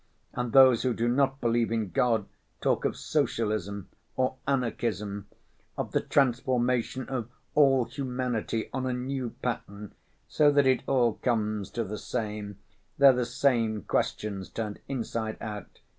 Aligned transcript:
And 0.33 0.51
those 0.51 0.81
who 0.81 0.95
do 0.95 1.07
not 1.07 1.39
believe 1.41 1.71
in 1.71 1.91
God 1.91 2.25
talk 2.59 2.85
of 2.85 2.97
socialism 2.97 3.87
or 4.15 4.35
anarchism, 4.47 5.27
of 5.77 5.91
the 5.91 6.01
transformation 6.01 7.07
of 7.07 7.29
all 7.53 7.85
humanity 7.85 8.67
on 8.73 8.87
a 8.87 8.93
new 8.93 9.29
pattern, 9.43 9.93
so 10.27 10.51
that 10.53 10.65
it 10.65 10.81
all 10.87 11.19
comes 11.21 11.69
to 11.73 11.83
the 11.83 11.99
same, 11.99 12.57
they're 12.97 13.13
the 13.13 13.27
same 13.27 13.83
questions 13.83 14.49
turned 14.49 14.79
inside 14.87 15.37
out. 15.39 15.81